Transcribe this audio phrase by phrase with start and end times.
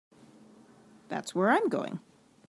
[1.09, 1.99] That's where I'm going.